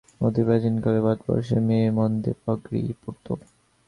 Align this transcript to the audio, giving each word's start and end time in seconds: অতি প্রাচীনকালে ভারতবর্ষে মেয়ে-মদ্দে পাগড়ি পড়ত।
অতি 0.21 0.41
প্রাচীনকালে 0.47 0.99
ভারতবর্ষে 1.05 1.57
মেয়ে-মদ্দে 1.67 2.31
পাগড়ি 2.43 2.81
পড়ত। 3.01 3.27